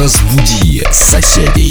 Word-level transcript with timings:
Разбуди 0.00 0.82
соседей. 0.90 1.70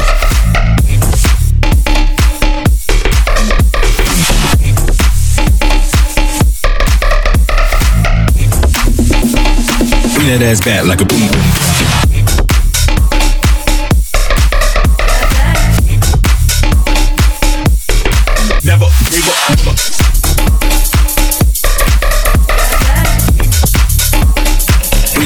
That 10.28 10.44
ass 10.44 10.62
back 10.62 10.86
like 10.86 11.02
a 11.02 11.06
boom 11.06 11.18
boom. 11.18 11.30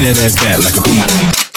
that 0.00 0.18
ass 0.24 0.34
back 0.42 0.58
like 0.64 0.76
a 0.76 0.80
boom. 0.80 1.53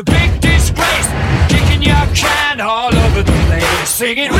Your 0.00 0.04
big 0.04 0.40
disgrace, 0.40 1.08
kicking 1.50 1.82
your 1.82 2.06
can 2.14 2.58
all 2.58 2.88
over 2.88 3.22
the 3.22 3.32
place, 3.48 3.88
singing. 3.90 4.39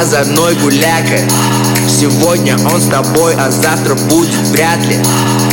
Озорной 0.00 0.54
гуляка. 0.56 1.18
Сегодня 1.88 2.56
он 2.72 2.80
с 2.80 2.86
тобой, 2.86 3.34
а 3.36 3.50
завтра 3.50 3.94
будет 3.94 4.34
вряд 4.48 4.84
ли. 4.86 4.98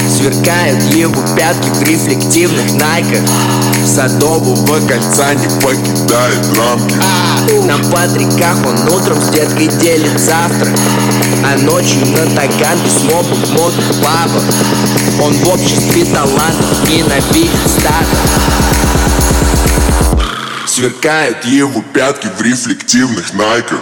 Сверкают 0.09 0.81
его 0.93 1.21
пятки 1.35 1.69
в 1.69 1.81
рефлективных 1.83 2.73
найках. 2.73 3.21
Садового 3.85 4.79
кольца 4.87 5.33
не 5.33 5.47
покидает 5.59 6.57
рамки. 6.57 6.95
На 7.65 7.77
патриках 7.89 8.57
он 8.65 8.93
утром 8.93 9.21
с 9.21 9.29
деткой 9.29 9.67
делит 9.67 10.19
завтрак 10.19 10.69
А 11.43 11.57
ночью 11.57 12.05
на 12.07 12.25
таганке 12.35 12.89
с 12.89 13.03
мобом 13.03 13.35
в 13.35 13.51
мотоклабах 13.51 14.43
Он 15.21 15.33
в 15.33 15.49
обществе 15.49 16.05
талантов 16.05 16.87
ненавидит 16.87 17.51
статус 17.67 18.60
Сверкают 20.81 21.45
его 21.45 21.83
пятки 21.93 22.25
в 22.25 22.41
рефлективных 22.41 23.35
найках 23.35 23.81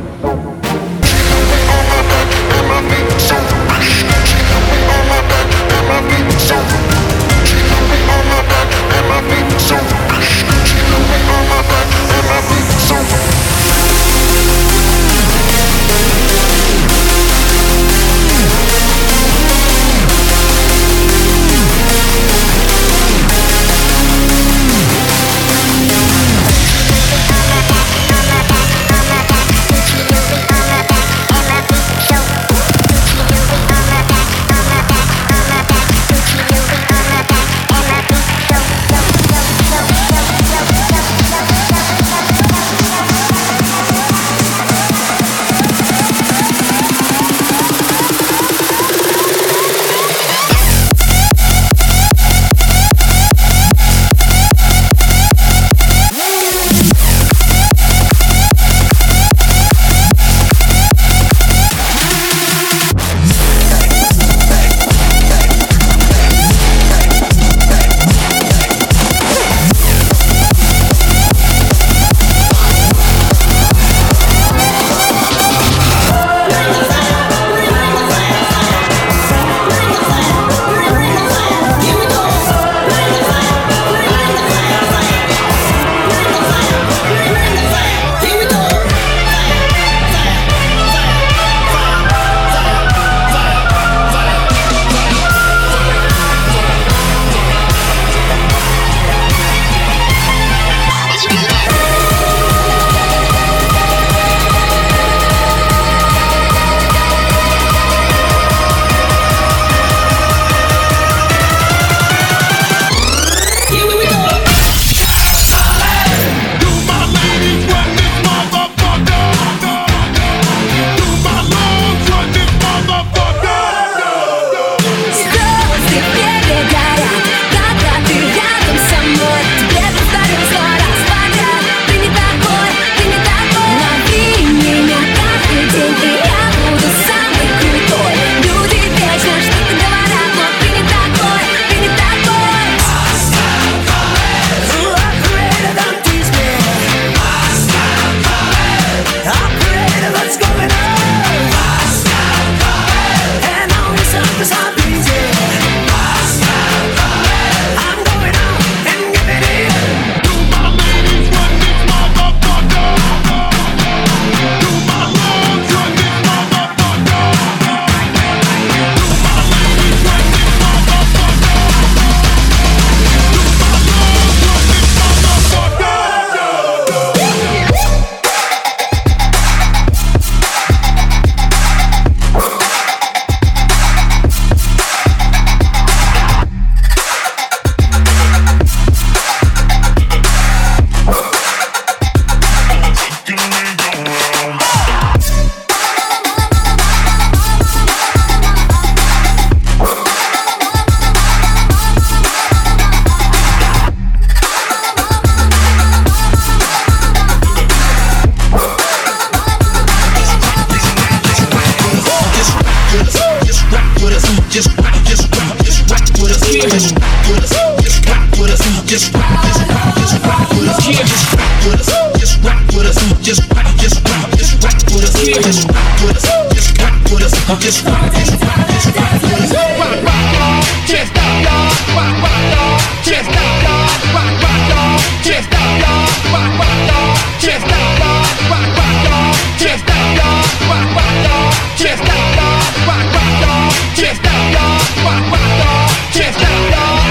Just 227.59 227.83
rock, 227.85 228.13
just 228.13 228.31
rock, 228.41 228.63
just 228.71 228.95
rock, 228.95 229.19
just 229.19 229.51
rock, 229.51 229.99
rock, 230.07 230.23
y'all. 230.31 230.63
Just 230.87 231.11
rock, 231.11 231.43
y'all. 231.43 231.67
Rock, 231.91 232.15
rock, 232.23 232.39
y'all. 232.47 232.79
Just 233.03 233.27
rock, 233.27 233.59
y'all. 233.61 233.91
Rock, 234.15 234.39
rock, 234.39 234.71
y'all. 234.71 234.95
Just 235.19 235.51
rock, 235.51 235.83
y'all. 235.83 236.07
Rock, 236.31 236.51
rock, 236.55 236.79
y'all. 236.87 237.11
Just 237.43 237.67
rock, 237.67 237.99
y'all. 237.99 238.23
Rock, 238.47 238.71
rock, 238.79 238.95
y'all. 239.03 239.35
Just 239.59 239.83
rock, 239.83 240.15
y'all. 240.15 240.39
Rock, 240.71 240.95
rock, 240.95 241.19
y'all. 241.27 241.51
Just 241.75 242.07
rock, 242.07 242.23
y'all. 242.39 242.55
Rock, 242.87 243.05
rock, 243.19 243.35
y'all. 243.43 243.67
Just 243.99 244.23
rock, 244.23 244.43
y'all. 244.55 244.79
Rock, 245.03 245.23
rock, 245.33 245.51
y'all. 245.59 245.91
Just 246.15 246.37
rock, 246.39 246.63
y'all. 246.71 247.03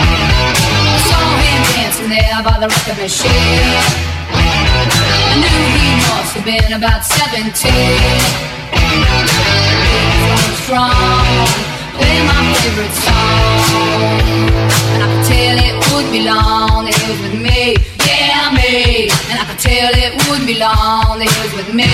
I 0.00 0.96
saw 1.04 1.20
him 1.44 1.60
dancing 1.76 2.08
there 2.08 2.40
by 2.40 2.56
the 2.56 2.68
record 2.72 2.96
machine 2.96 3.67
been 6.48 6.72
about 6.72 7.04
17. 7.04 7.52
So 7.52 7.72
strong, 10.64 11.44
playing 11.92 12.24
my 12.24 12.40
favorite 12.56 12.96
song. 13.04 14.48
And 14.96 15.00
I 15.04 15.06
could 15.12 15.24
tell 15.28 15.56
it 15.60 15.76
would 15.92 16.08
be 16.08 16.24
long, 16.24 16.88
it 16.88 16.96
was 17.04 17.20
with 17.20 17.36
me, 17.36 17.76
yeah, 18.08 18.48
me. 18.56 19.12
And 19.28 19.36
I 19.36 19.44
could 19.44 19.60
tell 19.60 19.92
it 19.92 20.16
would 20.24 20.48
be 20.48 20.56
long, 20.56 21.20
it 21.20 21.28
was 21.44 21.52
with 21.52 21.68
me, 21.76 21.84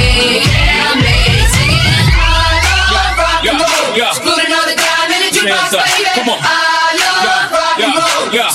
yeah, 0.46 1.02
me. 1.02 1.18
Singing, 1.50 2.14
I 2.14 2.94
love 2.94 3.18
rock 3.18 3.42
and 3.42 3.58
roll. 3.58 3.90
Yeah. 3.99 4.14
all 4.14 4.66
the 4.70 4.78
dime 4.78 5.11
in 5.11 5.20
the 5.26 5.30
jukebox, 5.34 5.82
baby. 5.82 6.30
I 6.30 6.94
love 7.02 7.50
rock 7.50 7.75
and 7.82 7.90
roll. 7.90 8.30
Yeah. 8.30 8.54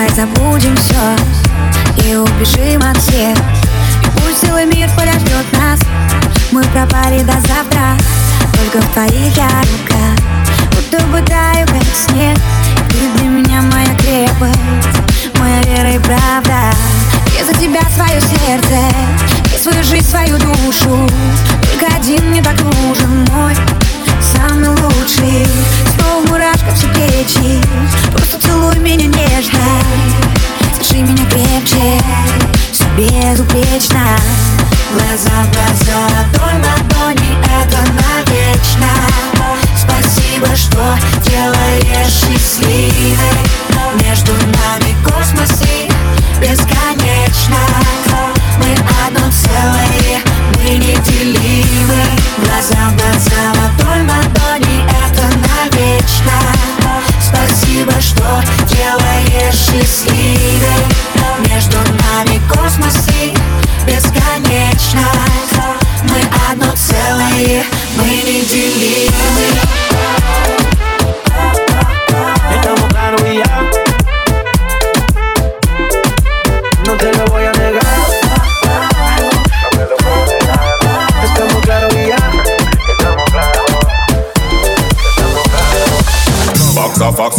Давай 0.00 0.14
забудем 0.14 0.74
все 0.76 2.08
и 2.08 2.14
убежим 2.14 2.80
от 2.82 2.96
всех. 2.96 3.36
И 3.36 4.10
пусть 4.16 4.40
целый 4.40 4.64
мир 4.64 4.88
подождет 4.96 5.44
нас. 5.52 5.78
Мы 6.52 6.62
пропали 6.64 7.18
до 7.18 7.32
завтра. 7.32 7.98
Только 8.54 8.80
в 8.80 8.92
твоих 8.94 9.36
я 9.36 9.44
руках. 9.44 10.16
Будто 10.70 11.04
бы 11.08 11.20
таю, 11.20 11.66
как 11.66 11.84
снег. 11.94 12.38
Ты 12.88 13.18
для 13.18 13.28
меня 13.28 13.60
моя 13.60 13.94
крепость. 13.96 15.38
Моя 15.38 15.60
вера 15.64 15.92
и 15.92 15.98
правда. 15.98 16.72
Я 17.38 17.44
за 17.44 17.52
тебя 17.52 17.82
свое 17.94 18.22
сердце. 18.22 18.78
И 19.54 19.58
свою 19.58 19.84
жизнь, 19.84 20.08
свою 20.08 20.38
душу. 20.38 21.10
Только 21.60 21.94
один 21.94 22.30
мне 22.30 22.42
так 22.42 22.58
нужен. 22.62 23.26
Мой 23.34 23.54
Самый 24.32 24.70
лучший 24.70 25.46
в 26.20 26.30
мурашках 26.30 26.74
все 26.74 26.86
плечи 26.88 27.60
Просто 28.12 28.40
целуй 28.40 28.78
меня 28.78 29.06
нежно. 29.06 29.60
Держи 30.78 31.02
меня 31.02 31.24
крепче. 31.30 32.00
Себе 32.72 33.30
безупречно. 33.30 34.16
Глаза 34.92 35.44
в 35.44 35.52
глаза, 35.52 35.98
ладонь 36.14 36.62
ладони 36.62 37.38
Это 37.44 37.78
навечно. 37.92 39.19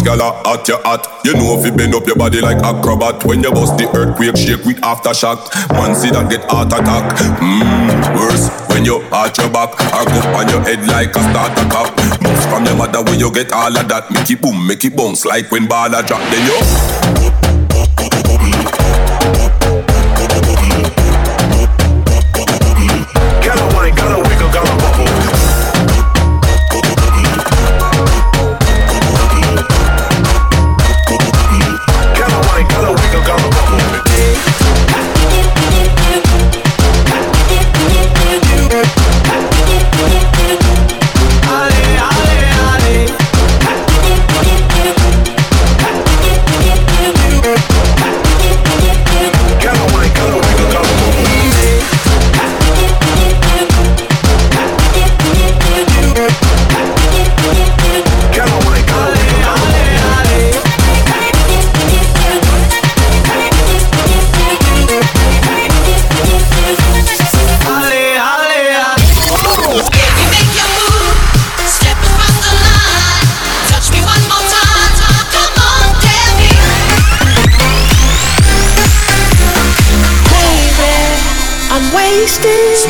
boss 0.06 0.20
a 0.20 0.32
hot, 0.44 0.68
you. 0.68 1.32
You 1.32 1.38
know 1.38 1.60
if 1.60 1.66
you 1.66 1.72
bend 1.72 1.96
up 1.96 2.06
your 2.08 2.16
body 2.16 2.42
like 2.42 2.58
acrobat 2.58 3.24
when 3.26 3.44
you 3.44 3.52
bust 3.52 3.78
the 3.78 3.88
earthquake 3.96 4.38
shake 4.38 4.66
with 4.66 4.78
aftershock. 4.82 5.50
Man 5.74 5.96
see 5.96 6.10
that 6.12 6.30
get 6.30 6.44
heart 6.50 6.74
attack. 6.74 7.18
Mmm, 7.40 8.16
worse 8.18 8.50
when 8.70 8.86
you 8.86 9.02
arch 9.12 9.38
your 9.38 9.50
back 9.50 9.70
I 9.80 10.06
go 10.06 10.22
on 10.38 10.50
your 10.50 10.62
head 10.62 10.88
like 10.88 11.16
a 11.16 11.22
starter 11.32 11.68
cap. 11.70 12.22
Move 12.22 12.44
from 12.50 12.66
your 12.66 12.76
mother 12.76 13.04
when 13.04 13.20
you 13.20 13.32
get 13.32 13.52
all 13.52 13.76
of 13.76 13.88
that. 13.90 14.12
Make 14.12 14.30
it 14.30 14.42
boom, 14.42 14.68
make 14.68 14.84
it 14.86 14.96
bounce 14.96 15.26
like 15.26 15.52
when 15.52 15.68
baller 15.68 16.06
drop. 16.06 16.22
Then 16.32 16.46
you. 16.48 17.51